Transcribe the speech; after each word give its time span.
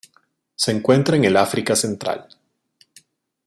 Se 0.55 0.71
encuentra 0.71 1.15
en 1.15 1.25
el 1.25 1.37
África 1.37 1.75
central. 1.75 2.27